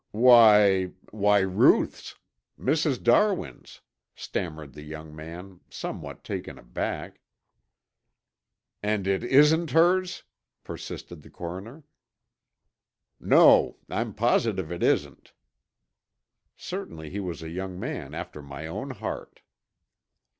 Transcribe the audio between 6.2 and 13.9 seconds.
taken aback. "And it isn't hers?" persisted the coroner. "No,